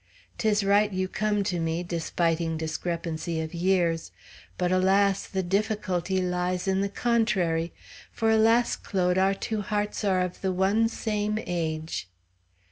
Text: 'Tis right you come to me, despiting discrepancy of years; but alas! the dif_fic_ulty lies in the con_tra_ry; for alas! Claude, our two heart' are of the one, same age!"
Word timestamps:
'Tis 0.39 0.63
right 0.63 0.91
you 0.93 1.07
come 1.07 1.43
to 1.43 1.59
me, 1.59 1.83
despiting 1.83 2.57
discrepancy 2.57 3.39
of 3.39 3.53
years; 3.53 4.11
but 4.57 4.71
alas! 4.71 5.27
the 5.27 5.43
dif_fic_ulty 5.43 6.27
lies 6.27 6.67
in 6.67 6.81
the 6.81 6.89
con_tra_ry; 6.89 7.69
for 8.11 8.31
alas! 8.31 8.75
Claude, 8.75 9.19
our 9.19 9.35
two 9.35 9.61
heart' 9.61 10.03
are 10.03 10.21
of 10.21 10.41
the 10.41 10.51
one, 10.51 10.87
same 10.89 11.37
age!" 11.45 12.09